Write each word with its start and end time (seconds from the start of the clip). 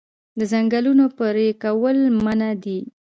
د 0.39 0.41
ځنګلونو 0.51 1.05
پرې 1.17 1.47
کول 1.63 1.97
منع 2.23 2.51
دي. 2.63 2.79